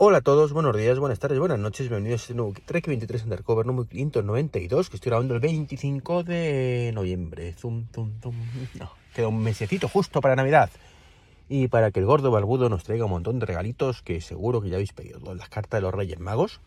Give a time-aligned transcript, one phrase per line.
[0.00, 3.24] Hola a todos, buenos días, buenas tardes, buenas noches, bienvenidos a este nuevo Trek 23
[3.24, 7.52] Undercover número 592 que estoy grabando el 25 de noviembre.
[7.54, 8.12] Zum, zum.
[8.78, 10.70] No, queda un mesecito justo para Navidad
[11.48, 14.68] y para que el gordo barbudo nos traiga un montón de regalitos que seguro que
[14.68, 16.60] ya habéis pedido, las cartas de los Reyes Magos.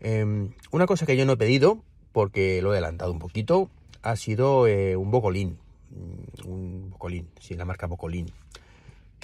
[0.00, 1.78] Eh, una cosa que yo no he pedido,
[2.10, 3.70] porque lo he adelantado un poquito,
[4.02, 5.58] ha sido eh, un bocolín.
[5.90, 8.32] Mm, un bocolín, sí, la marca Bocolín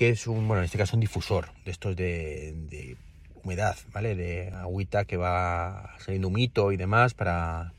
[0.03, 2.96] que es un, bueno, en este caso un difusor de estos de,
[3.45, 4.17] humedad, ¿vale?
[4.17, 7.72] De agüita que va saliendo humito y demás para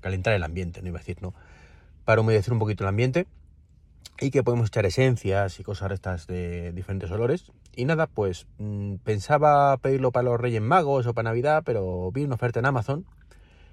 [0.00, 1.34] calentar el ambiente, no iba a decir, ¿no?
[2.06, 3.26] Para humedecer un poquito el ambiente
[4.22, 7.52] y que podemos echar esencias y cosas estas de diferentes olores.
[7.76, 12.24] Y nada, pues mm, pensaba pedirlo para los Reyes Magos o para Navidad, pero vi
[12.24, 13.04] una oferta en Amazon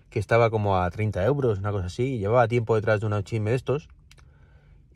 [0.10, 3.24] que estaba como a 30 euros, una cosa así, y llevaba tiempo detrás de una
[3.24, 3.88] chisme de estos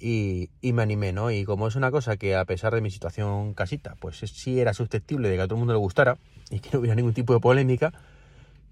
[0.01, 1.31] y, me animé, ¿no?
[1.31, 4.73] Y como es una cosa que a pesar de mi situación casita, pues sí era
[4.73, 6.17] susceptible de que a todo el mundo le gustara
[6.49, 7.93] y que no hubiera ningún tipo de polémica,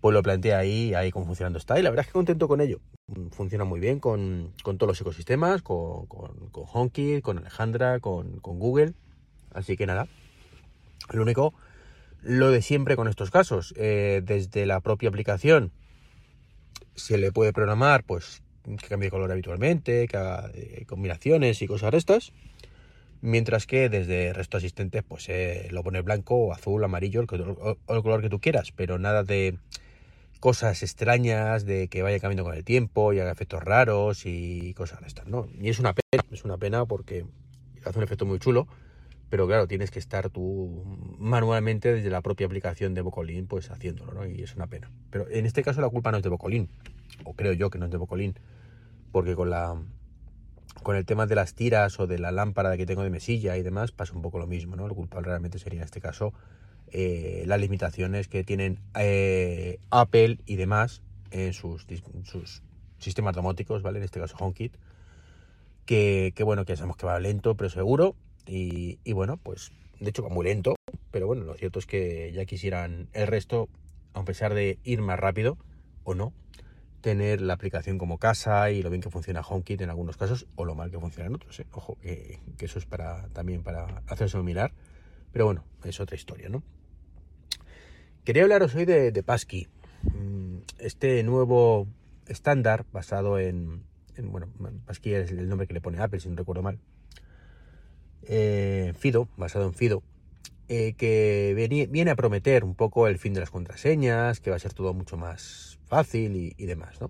[0.01, 1.79] pues lo planteé ahí, ahí cómo funcionando está.
[1.79, 2.79] Y la verdad es que contento con ello.
[3.31, 8.93] Funciona muy bien con, todos los ecosistemas, con, con, con HomeKit, con Alejandra, con, Google.
[9.53, 10.07] Así que nada,
[11.11, 11.53] lo único,
[12.21, 15.71] lo de siempre con estos casos, eh, desde la propia aplicación
[16.95, 18.43] se le puede programar, pues
[18.77, 22.33] que cambie de color habitualmente, que haga eh, combinaciones y cosas de estas.
[23.21, 28.21] Mientras que desde resto asistentes, pues eh, lo pone blanco, azul, amarillo, el, el color
[28.21, 29.57] que tú quieras, pero nada de
[30.39, 35.01] cosas extrañas, de que vaya cambiando con el tiempo y haga efectos raros y cosas
[35.01, 35.47] de estas, ¿no?
[35.59, 37.25] Y es una pena, es una pena porque
[37.85, 38.67] hace un efecto muy chulo,
[39.29, 40.83] pero claro, tienes que estar tú
[41.19, 44.25] manualmente desde la propia aplicación de Bocolín, pues haciéndolo, ¿no?
[44.25, 44.89] Y es una pena.
[45.11, 46.69] Pero en este caso la culpa no es de Bocolín,
[47.25, 48.35] o creo yo que no es de Bocolín,
[49.11, 49.75] porque con la
[50.83, 53.63] con el tema de las tiras o de la lámpara que tengo de mesilla y
[53.63, 54.87] demás pasa un poco lo mismo, ¿no?
[54.87, 56.33] Lo culpable realmente sería en este caso
[56.91, 61.01] eh, las limitaciones que tienen eh, Apple y demás
[61.31, 61.85] en sus,
[62.23, 62.63] sus
[62.97, 63.99] sistemas domóticos, ¿vale?
[63.99, 64.75] En este caso HomeKit,
[65.85, 70.09] que, que bueno, que sabemos que va lento pero seguro y, y, bueno, pues de
[70.09, 70.75] hecho va muy lento,
[71.11, 73.69] pero bueno, lo cierto es que ya quisieran el resto,
[74.13, 75.57] a pesar de ir más rápido
[76.03, 76.33] o no,
[77.01, 80.65] tener la aplicación como casa y lo bien que funciona HomeKit en algunos casos o
[80.65, 81.59] lo mal que funciona en otros.
[81.59, 81.67] ¿eh?
[81.71, 84.73] Ojo, que, eso es para también para hacerse mirar.
[85.31, 86.63] Pero bueno, es otra historia, ¿no?
[88.23, 89.67] Quería hablaros hoy de, de Passkey.
[90.03, 91.87] Mm, este nuevo
[92.27, 93.83] estándar basado en,
[94.23, 94.47] bueno,
[94.85, 96.79] Passkey es el nombre que le pone Apple, si no recuerdo mal.
[98.23, 100.03] Eh, Fido, basado en Fido,
[100.71, 104.59] eh, que viene a prometer un poco el fin de las contraseñas, que va a
[104.59, 107.09] ser todo mucho más fácil y, demás, ¿no?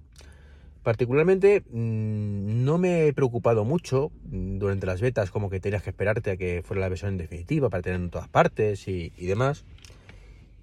[0.82, 6.32] Particularmente mm, no me he preocupado mucho durante las betas como que tenías que esperarte
[6.32, 9.66] a que fuera la versión definitiva para tener en todas partes y, demás.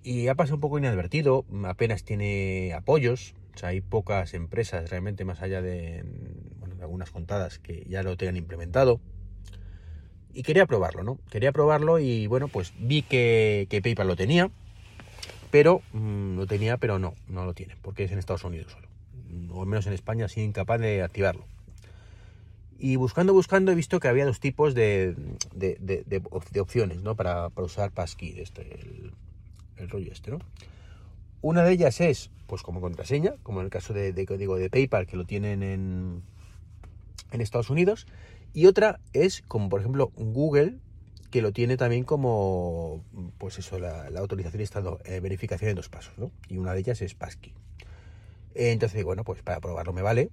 [0.02, 5.26] Y ha pasado un poco inadvertido, apenas tiene apoyos, o sea, hay pocas empresas realmente
[5.26, 6.02] más allá de,
[6.60, 9.02] bueno, de algunas contadas que ya lo tengan implementado
[10.36, 11.18] y quería probarlo, ¿no?
[11.30, 14.50] Quería probarlo y bueno, pues vi que, PayPal lo tenía,
[15.50, 18.86] pero mm, lo tenía, pero no, no lo tiene, porque es en Estados Unidos solo.
[19.50, 21.46] O al menos en España, así incapaz de activarlo.
[22.78, 25.16] Y buscando, buscando, he visto que había dos tipos de,
[25.54, 26.22] de,
[26.60, 27.16] opciones, ¿no?
[27.16, 28.78] Para, usar Passkey, este,
[29.78, 30.38] el, rollo este, ¿no?
[31.40, 35.06] Una de ellas es, pues como contraseña, como en el caso de, código de PayPal,
[35.06, 36.22] que lo tienen en,
[37.32, 38.06] en Estados Unidos.
[38.56, 40.78] Y otra es como por ejemplo Google,
[41.30, 43.04] que lo tiene también como,
[43.36, 46.30] pues eso, la, autorización y estado, eh, verificación en dos pasos, ¿no?
[46.48, 47.52] Y una de ellas es Passkey.
[48.54, 50.30] Entonces, bueno, pues para probarlo me vale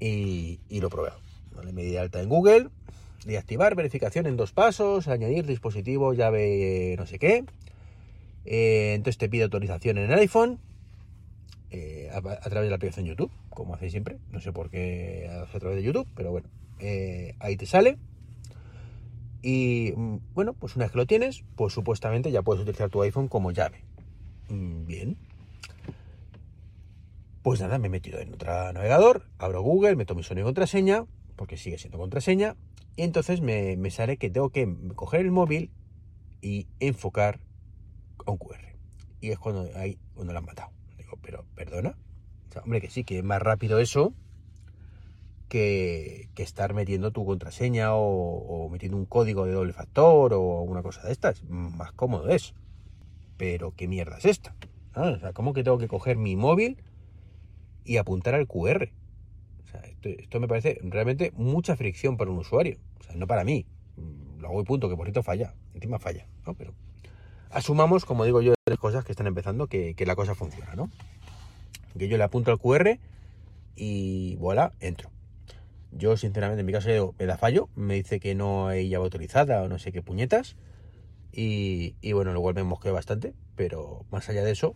[0.00, 1.10] y, lo probé.
[1.54, 1.74] ¿vale?
[1.74, 2.68] Me di alta en Google,
[3.26, 7.44] de activar verificación en dos pasos, añadir dispositivo, llave no sé qué.
[8.46, 10.58] Eh, entonces te pide autorización en el iPhone
[11.70, 14.16] eh, a, través de la aplicación YouTube, como hacéis siempre.
[14.30, 16.48] No sé por qué a través de YouTube, pero bueno.
[16.80, 17.98] Eh, ahí te sale.
[19.42, 23.02] Y mm, bueno, pues una vez que lo tienes, pues supuestamente ya puedes utilizar tu
[23.02, 23.84] iPhone como llave.
[24.48, 25.16] Mm, bien.
[27.42, 31.06] Pues nada, me he metido en otro navegador, abro Google, meto mi sonido y contraseña,
[31.36, 32.56] porque sigue siendo contraseña,
[32.96, 35.70] y entonces me, sale que tengo que coger el móvil
[36.42, 37.40] y enfocar
[38.26, 38.76] a un QR.
[39.22, 40.70] Y es cuando ahí cuando lo han matado.
[40.98, 41.96] Digo, pero perdona.
[42.62, 44.12] hombre, que sí, que es más rápido eso
[45.50, 51.02] que, estar metiendo tu contraseña o, metiendo un código de doble factor o una cosa
[51.02, 51.44] de estas.
[51.44, 52.54] Más cómodo es.
[53.36, 54.54] Pero ¿qué mierda es esta?
[54.94, 56.78] O sea, ¿cómo que tengo que coger mi móvil
[57.84, 58.88] y apuntar al QR?
[59.64, 62.78] O sea, esto, me parece realmente mucha fricción para un usuario.
[63.00, 63.66] O sea, no para mí.
[64.38, 65.54] Lo hago y punto, que por cierto falla.
[65.74, 66.54] Encima falla, ¿no?
[66.54, 66.72] Pero
[67.50, 70.90] asumamos, como digo yo, tres cosas que están empezando, que, que la cosa funciona, ¿no?
[71.98, 72.98] Que yo le apunto al QR
[73.76, 75.10] y voilà, entro.
[75.92, 79.62] Yo, sinceramente, en mi caso me da fallo, me dice que no hay llave autorizada
[79.62, 80.56] o no sé qué puñetas.
[81.32, 84.74] Y, bueno, luego me mosqueo bastante, pero más allá de eso,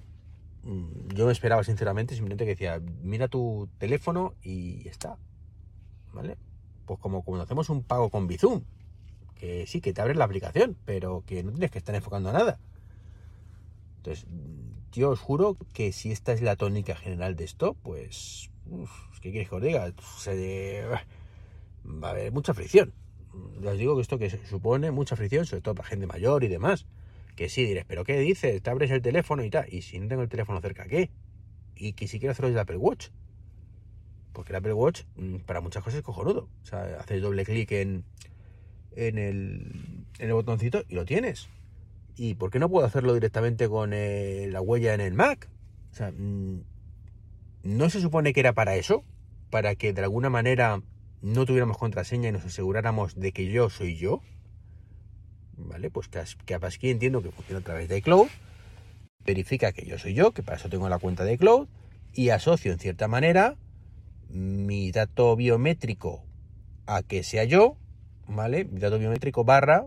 [0.63, 5.19] mm, yo me esperaba sinceramente simplemente que decía, mira tu teléfono y está.
[6.13, 6.37] ¿Vale?
[6.87, 8.63] Pues como cuando hacemos un pago con Bizum,
[9.35, 12.33] que sí, que te abres la aplicación, pero que no tienes que estar enfocando a
[12.33, 12.61] nada.
[13.97, 14.27] Entonces,
[14.93, 18.51] yo os juro que si esta es la tónica general de esto, pues,
[19.21, 19.93] ¿qué quieres que os diga?
[21.87, 22.93] va a haber mucha fricción.
[23.61, 26.49] Ya os digo que esto que supone mucha fricción, sobre todo para gente mayor y
[26.49, 26.87] demás.
[27.37, 28.63] Que sí, diréis, pero ¿qué dices?
[28.63, 29.67] Te abres el teléfono y tal.
[29.73, 31.11] Y si no tengo el teléfono cerca, ¿qué?
[31.75, 33.09] Y que si quiero hacerlo desde Apple Watch.
[34.33, 36.49] Porque el Apple Watch, mm, para muchas cosas, es cojonudo.
[36.63, 38.05] O sea, haces doble clic en,
[38.93, 41.49] en, el, en el botoncito y lo tienes.
[42.17, 45.49] ¿Y por qué no puedo hacerlo directamente con eh, la huella en el Mac?
[45.91, 46.63] O sea, mm,
[47.65, 49.05] ¿no se supone que era para eso?
[49.51, 50.81] Para que de alguna manera
[51.23, 54.21] no tuviéramos contraseña y nos aseguráramos de que yo soy yo.
[55.57, 55.91] ¿Vale?
[55.91, 58.29] Pues que, que entiendo que funciona a través de iCloud.
[59.25, 61.67] Verifica que yo soy yo, que para eso tengo la cuenta de iCloud.
[62.13, 63.57] Y asocio en cierta manera
[64.29, 66.25] mi dato biométrico
[66.87, 67.77] a que sea yo,
[68.27, 68.65] ¿vale?
[68.65, 69.87] Mi dato biométrico barra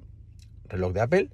[0.65, 1.29] reloj de Apple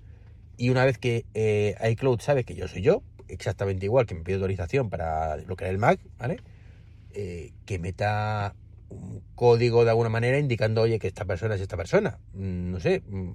[0.57, 4.21] y una vez que eh, iCloud sabe que yo soy yo, exactamente igual que me
[4.21, 6.39] pide autorización para bloquear el Mac, ¿vale?
[7.13, 8.55] Eh, que meta
[8.89, 12.19] un código de alguna manera indicando, oye, que esta persona es esta persona.
[12.33, 13.01] Mm, no sé.
[13.07, 13.33] Mm,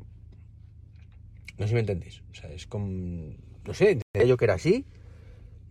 [1.59, 2.23] no sé si me entendéis.
[2.31, 2.87] O sea, es como.
[3.65, 4.87] No sé, yo que era así.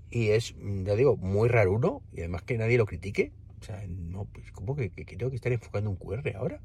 [0.09, 2.01] Y es, mm, ya digo, muy raro uno.
[2.13, 3.31] Y además que nadie lo critique.
[3.61, 6.61] O sea, no, pues como que, que que estar enfocando un QR ahora.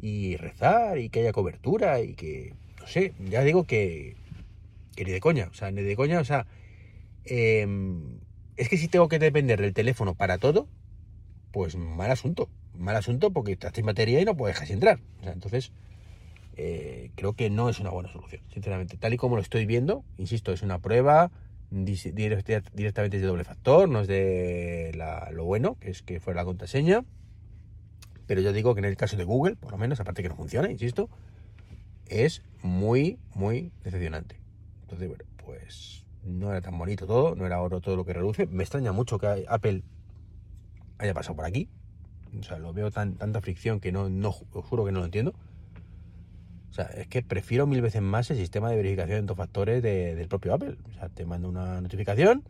[0.00, 4.16] Y rezar y que haya cobertura y que no sé, ya digo que,
[4.96, 6.46] que ni de coña, o sea, ni de coña, o sea,
[7.30, 8.18] em,
[8.56, 10.68] es que si tengo que depender del teléfono para todo,
[11.52, 15.24] pues mal asunto, mal asunto porque estás sin batería y no puedes dejar entrar, o
[15.24, 15.72] sea, entonces
[16.56, 20.04] eh, creo que no es una buena solución, sinceramente, tal y como lo estoy viendo,
[20.18, 21.30] insisto, es una prueba
[21.70, 24.92] directamente de doble factor, no es de
[25.32, 27.04] lo bueno, que es que fuera la contraseña,
[28.26, 30.36] pero yo digo que en el caso de Google, por lo menos, aparte que no
[30.36, 31.08] funciona, insisto,
[32.06, 34.36] es muy, muy decepcionante.
[34.82, 38.46] Entonces, bueno, pues no era tan bonito todo, no era oro todo lo que reluce.
[38.46, 39.82] Me extraña mucho que Apple
[40.98, 41.68] haya pasado por aquí.
[42.38, 45.04] O sea, lo veo tan, tanta fricción que no, no, os juro que no lo
[45.06, 45.34] entiendo.
[46.70, 49.82] O sea, es que prefiero mil veces más el sistema de verificación de dos factores
[49.82, 50.76] del propio Apple.
[50.88, 52.44] O sea, te manda una notificación,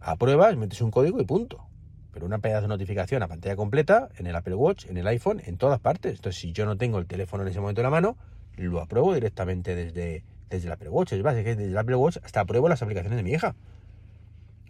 [0.00, 1.66] apruebas, metes un código y punto.
[2.12, 5.40] Pero una pedazo de notificación a pantalla completa en el Apple Watch, en el iPhone,
[5.44, 6.16] en todas partes.
[6.16, 8.16] Entonces, si yo no tengo el teléfono en ese momento en la mano,
[8.56, 10.24] lo apruebo directamente desde,
[10.56, 11.12] desde el Apple Watch.
[11.12, 13.54] Es básico, desde el Apple Watch hasta apruebo las aplicaciones de mi hija.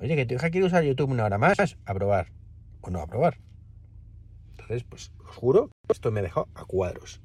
[0.01, 2.29] Oye, que tu hija quiere usar YouTube una hora más, aprobar
[2.81, 3.39] o no aprobar.
[4.53, 7.21] Entonces, pues os juro, esto me ha dejado a cuadros.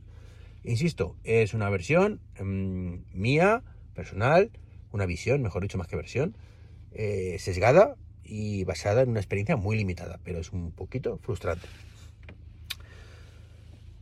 [0.63, 3.63] Insisto, es una versión mm, mía,
[3.93, 4.51] personal,
[4.91, 6.37] una visión, mejor dicho, más que versión,
[6.91, 11.67] eh, sesgada y basada en una experiencia muy limitada, pero es un poquito frustrante.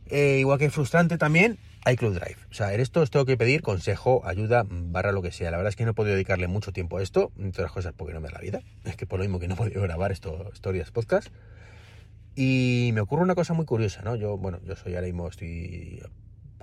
[0.08, 1.58] Eh, igual que frustrante también
[1.92, 2.36] iCloud Drive.
[2.50, 5.50] O sea, en esto os tengo que pedir consejo, ayuda, barra lo que sea.
[5.50, 7.94] La verdad es que no he podido dedicarle mucho tiempo a esto, entre otras cosas
[7.96, 8.60] porque no me da la vida.
[8.84, 11.28] Es que por lo mismo que no he podido grabar esto, historias podcast.
[12.34, 14.16] Y me ocurre una cosa muy curiosa, ¿no?
[14.16, 16.02] Yo, bueno, yo soy ahora mismo, estoy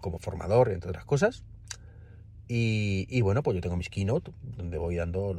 [0.01, 1.43] como formador, entre otras cosas.
[2.47, 5.35] Y, bueno, pues yo tengo mis keynote, donde voy dando,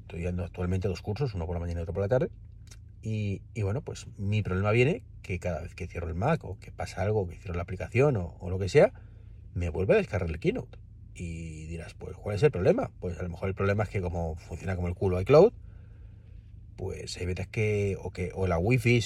[0.00, 2.30] estoy dando actualmente dos cursos, uno por la mañana y otro por la tarde.
[3.02, 6.70] Y, bueno, pues mi problema viene que cada vez que cierro el Mac o que
[6.70, 8.92] pasa algo, que cierro la aplicación o, lo que sea,
[9.54, 10.78] me vuelve a descargar el Keynote.
[11.14, 12.90] Y dirás, pues, ¿cuál es el problema?
[13.00, 15.52] Pues a lo mejor el problema es que como funciona como el culo iCloud,
[16.76, 19.04] pues hay veces que o, que, o la Wi-Fi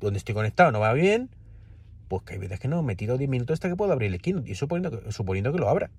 [0.00, 1.30] donde estoy conectado no va bien,
[2.08, 4.20] pues que hay veces que no, me tiro 10 minutos hasta que puedo abrir el
[4.20, 5.90] Keynote, y suponiendo que, suponiendo que lo abra.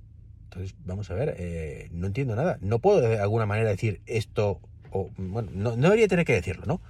[0.46, 2.60] Entonces, vamos a ver, eh, no entiendo nada.
[2.62, 4.62] No puedo de alguna manera decir esto,
[4.92, 6.82] o bueno, no, no debería tener que decirlo, ¿no?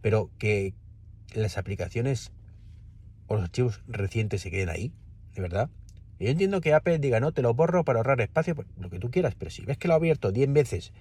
[0.00, 0.74] Pero que
[1.34, 2.32] las aplicaciones
[3.26, 4.92] o los archivos recientes se queden ahí,
[5.34, 5.70] de verdad.
[6.18, 8.98] Yo entiendo que Apple diga, no, te lo borro para ahorrar espacio, pues, lo que
[8.98, 10.92] tú quieras, pero si ves que lo ha abierto 10 veces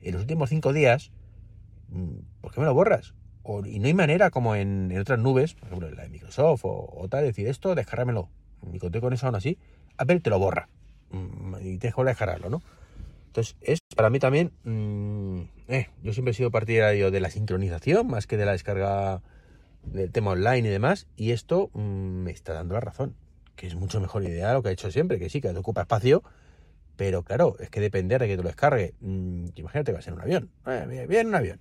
[0.00, 1.10] en los últimos 5 días,
[1.88, 3.14] mm, ¿por qué me lo borras?
[3.66, 7.06] y no hay manera como en, otras nubes, por ejemplo en la de Microsoft o,
[7.10, 8.30] tal, decir esto, descargámelo.
[8.72, 9.58] Y conté con eso aún así,
[9.98, 10.68] Apple te lo borra.
[11.10, 12.62] Mm, y te deja descargarlo, ¿no?
[13.26, 18.06] Entonces, es para mí también, mm, eh, yo siempre he sido partidario de la sincronización
[18.06, 19.22] más que de la descarga
[19.82, 23.14] del tema online y demás, y esto mm, me está dando la razón,
[23.56, 25.82] que es mucho mejor idea lo que ha hecho siempre, que sí, que te ocupa
[25.82, 26.22] espacio,
[26.96, 28.94] Pero claro, es que depender de que te lo descargue.
[29.00, 30.50] Mm, imagínate que va a ser un avión.
[30.66, 31.60] Eh, bien, un avión.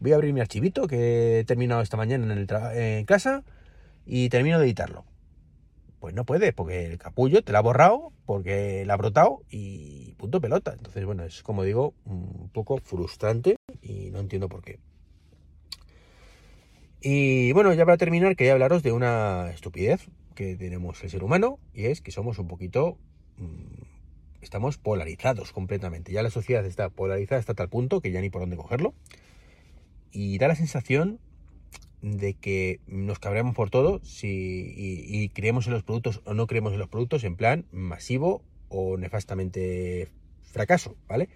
[0.00, 3.42] Voy a abrir mi archivito que he terminado esta mañana en, el en casa
[4.06, 5.04] y termino de editarlo.
[6.00, 10.12] Pues no puede, porque el capullo te lo ha borrado, porque la ha brotado y
[10.14, 10.72] punto pelota.
[10.72, 14.78] Entonces, bueno, es como digo, un poco frustrante y no entiendo por qué.
[17.00, 21.58] Y bueno, ya para terminar, quería hablaros de una estupidez que tenemos el ser humano
[21.74, 22.96] y es que somos un poquito
[23.36, 23.82] mm,
[24.40, 26.12] estamos polarizados completamente.
[26.12, 28.94] Ya la sociedad está polarizada hasta tal punto que ya ni por dónde cogerlo.
[30.10, 31.18] Y da la sensación
[32.02, 36.72] de que nos cabremos por todo si, y, creemos en los productos o no creemos
[36.72, 40.08] en los productos en plan masivo o nefastamente
[40.42, 41.28] fracaso, ¿vale?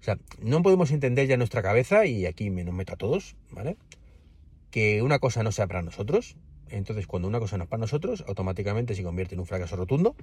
[0.00, 2.96] O sea, no podemos entender ya en nuestra cabeza, y aquí me nos meto a
[2.96, 3.76] todos, ¿vale?
[4.72, 6.36] Que una cosa no sea para nosotros.
[6.70, 10.16] Entonces, cuando una cosa no es para nosotros, automáticamente se convierte en un fracaso rotundo.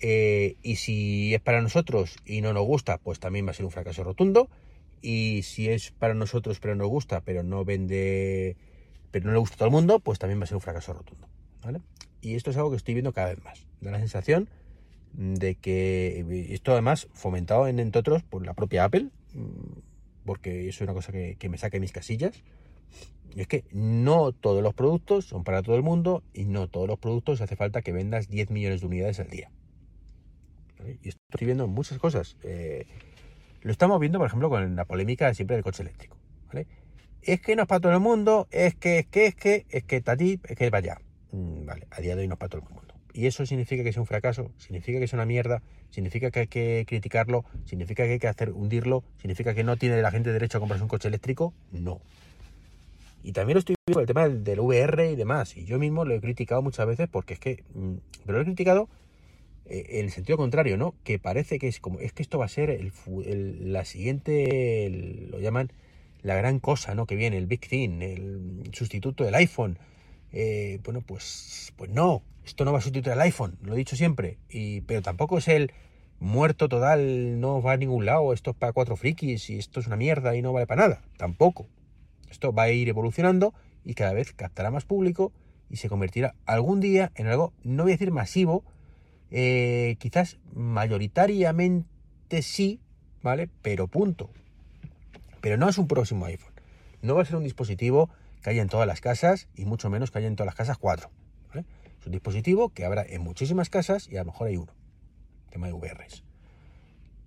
[0.00, 3.64] Eh, y si es para nosotros y no nos gusta, pues también va a ser
[3.64, 4.48] un fracaso rotundo.
[5.00, 8.56] Y si es para nosotros pero nos gusta, pero no vende,
[9.10, 10.92] pero no le gusta a todo el mundo, pues también va a ser un fracaso
[10.92, 11.28] rotundo.
[11.62, 11.80] ¿vale?
[12.20, 13.66] Y esto es algo que estoy viendo cada vez más.
[13.80, 14.48] Da la sensación
[15.12, 19.78] de que esto además fomentado en, entre otros por la propia Apple, mm,
[20.24, 22.42] porque eso es una cosa que, que me saca de mis casillas.
[23.34, 26.86] Y es que no todos los productos son para todo el mundo y no todos
[26.86, 29.50] los productos hace falta que vendas 10 millones de unidades al día.
[31.02, 32.36] Y estoy viendo muchas cosas.
[32.42, 32.86] Eh,
[33.64, 36.16] lo estamos viendo, por ejemplo, con la polémica siempre del coche eléctrico.
[37.22, 39.84] Es que no es para todo el mundo, es que, es que, es que, es
[39.84, 40.98] que Tati, es que vaya.
[41.32, 42.94] Mm, vale, a día de hoy no es para todo el mundo.
[43.14, 44.52] ¿Y eso significa que es un fracaso?
[44.58, 45.62] ¿Significa que es una mierda?
[45.88, 47.46] ¿Significa que hay que criticarlo?
[47.64, 49.02] ¿Significa que hay que hacer hundirlo?
[49.16, 51.54] ¿Significa que no tiene la gente derecho a comprarse un coche eléctrico?
[51.72, 52.02] No.
[53.22, 55.56] Y también lo estoy viendo el tema del, VR y demás.
[55.56, 57.64] Y yo mismo lo he criticado muchas veces porque es que.
[57.72, 57.94] Mm,
[58.26, 58.90] pero lo he criticado
[59.66, 60.94] el sentido contrario, ¿no?
[61.04, 65.40] Que parece que es como, es que esto va a ser el, la siguiente, lo
[65.40, 65.72] llaman
[66.22, 67.06] la gran cosa, ¿no?
[67.06, 69.78] Que viene, el Big Thing, el sustituto del iPhone.
[70.32, 73.94] Eh, bueno, pues, pues no, esto no va a sustituir al iPhone, lo he dicho
[73.94, 75.72] siempre, y, pero tampoco es el
[76.18, 79.86] muerto total, no va a ningún lado, esto es para cuatro frikis y esto es
[79.86, 81.68] una mierda y no vale para nada, tampoco.
[82.30, 83.54] Esto va a ir evolucionando
[83.84, 85.32] y cada vez captará más público
[85.70, 88.64] y se convertirá algún día en algo, no voy a decir masivo,
[89.36, 92.78] eh, quizás mayoritariamente sí,
[93.20, 93.50] ¿vale?
[93.62, 94.30] Pero punto.
[95.40, 96.52] Pero no es un próximo iPhone.
[97.02, 98.10] No va a ser un dispositivo
[98.42, 100.78] que haya en todas las casas y mucho menos que haya en todas las casas
[100.78, 101.10] cuatro.
[101.52, 104.72] Es un dispositivo que habrá en muchísimas casas y a lo mejor hay uno.
[105.50, 106.22] Tema de VRs.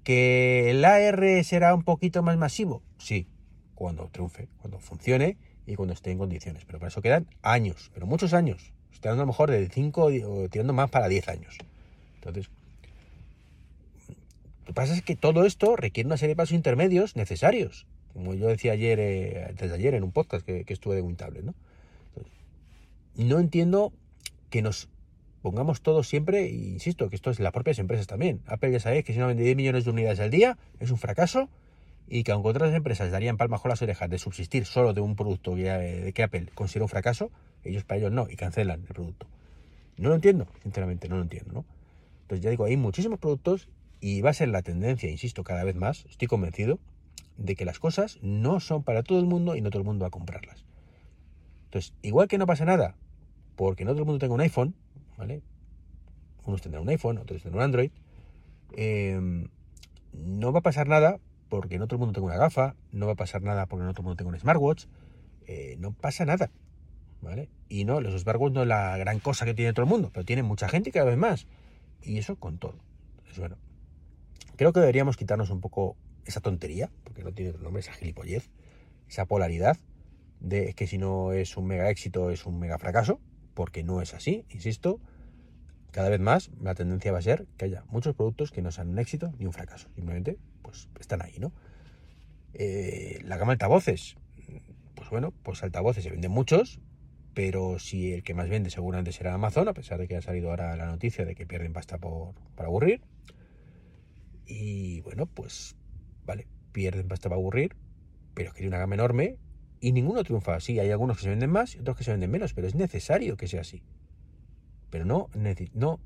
[0.06, 2.84] ¿Que el AR será un poquito más masivo?
[3.00, 3.28] Sí,
[3.76, 5.36] cuando triunfe, cuando funcione
[5.66, 6.64] y cuando esté en condiciones.
[6.64, 8.72] Pero para eso quedan años, pero muchos años.
[9.00, 11.58] Hablando a lo mejor de 5 o tirando más para 10 años.
[12.18, 12.50] Entonces,
[14.62, 17.88] lo que pasa es que todo esto requiere una serie de pasos intermedios necesarios.
[18.14, 21.56] Como yo decía ayer, eh, desde ayer en un podcast que, estuve de WinTablet, ¿no?
[23.16, 23.94] no entiendo
[24.50, 24.90] que nos
[25.42, 28.42] pongamos todos siempre, e insisto, que esto es las propias empresas también.
[28.48, 30.98] Apple ya sabéis que si no vende 10 millones de unidades al día es un
[30.98, 31.50] fracaso
[32.08, 35.16] y que aunque otras empresas darían palmas con las orejas de subsistir solo de un
[35.16, 37.32] producto que, que Apple considera un fracaso,
[37.64, 39.28] ellos para ellos no y cancelan el producto.
[39.98, 41.77] No lo entiendo, sinceramente, no lo entiendo, ¿no?
[42.28, 43.70] Entonces ya digo, hay muchísimos productos
[44.02, 46.78] y va a ser la tendencia, insisto, cada vez más, estoy convencido,
[47.38, 50.04] de que las cosas no son para todo el mundo y no todo el mundo
[50.04, 50.66] va a comprarlas.
[51.68, 52.96] Entonces, igual que no pasa nada,
[53.56, 54.76] porque no todo el mundo tenga un iPhone,
[55.18, 55.42] ¿vale?
[56.44, 57.92] Unos tendrán un iPhone, otros tendrán un Android.
[58.76, 59.48] Em,
[60.12, 63.14] no va a pasar nada porque no todo el mundo tenga una gafa, no va
[63.14, 64.88] a pasar nada porque no todo el mundo tenga un smartwatch,
[65.46, 66.52] eh, no pasa nada,
[67.22, 67.48] ¿vale?
[67.70, 70.26] Y no, los smartwatches no es la gran cosa que tiene todo el mundo, pero
[70.26, 71.48] tiene mucha gente y cada vez más.
[72.02, 72.80] Y eso con todo.
[73.38, 73.58] Bueno.
[74.56, 78.50] Creo que deberíamos quitarnos un poco esa tontería, porque no tiene otro nombre, esa gilipollez,
[79.08, 79.78] esa polaridad
[80.40, 83.20] de que si no es un mega éxito es un mega fracaso,
[83.54, 85.00] porque no es así, insisto.
[85.92, 88.90] Cada vez más la tendencia va a ser que haya muchos productos que no sean
[88.90, 89.90] un éxito ni un fracaso.
[89.96, 91.54] Simplemente, pues están ahí, ¿no?
[92.54, 94.16] Eh, la gama de altavoces.
[94.96, 96.80] Pues bueno, pues altavoces se venden muchos,
[97.38, 100.50] pero si el que más vende seguramente será Amazon, a pesar de que ha salido
[100.50, 103.00] ahora la noticia de que pierden pasta por, aburrir.
[104.48, 105.76] Y bueno, pues
[106.26, 107.76] vale, pierden pasta para aburrir,
[108.34, 109.38] pero es que hay una gama enorme
[109.80, 110.60] y ninguno triunfa.
[110.60, 112.74] Sí, hay algunos que se venden más y otros que se venden menos, pero es
[112.74, 113.84] necesario que sea así.
[114.90, 115.30] Pero no,
[115.76, 116.00] no,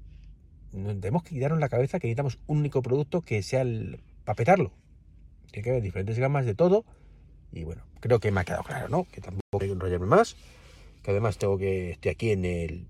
[0.74, 4.36] no tenemos que quitarnos la cabeza que necesitamos un único producto que sea el, para
[4.36, 4.74] petarlo.
[5.50, 6.84] Tiene que haber diferentes gamas de todo.
[7.54, 9.06] Y bueno, creo que me ha quedado claro, ¿no?
[9.06, 10.36] Que tampoco hay que enrollarme más
[11.03, 12.88] que además tengo que estoy aquí en el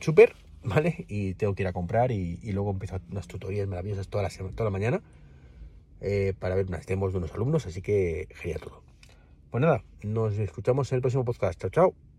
[0.00, 1.04] super ¿vale?
[1.08, 4.64] Y tengo que ir a comprar y, luego empiezo unas tutorías maravillosas toda la, toda
[4.64, 5.00] la mañana
[6.00, 8.82] eh, para ver unas demos de unos alumnos, así que genial todo.
[9.50, 11.60] Pues nada, nos escuchamos en el próximo podcast.
[11.60, 12.09] Chao, chao.